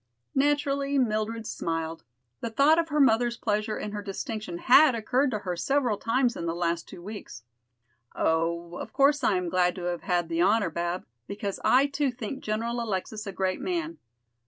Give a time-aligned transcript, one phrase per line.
[0.33, 2.03] Naturally Mildred smiled.
[2.39, 6.35] The thought of her mother's pleasure in her distinction had occurred to her several times
[6.35, 7.43] in the last two weeks.
[8.15, 12.09] "Oh, of course I am glad to have had the honor, Bab, because I too
[12.09, 13.99] think General Alexis a great man.